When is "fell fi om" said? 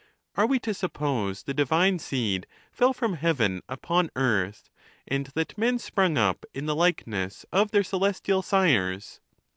2.71-3.13